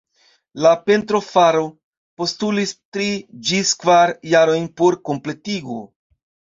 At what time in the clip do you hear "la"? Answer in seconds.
0.65-0.69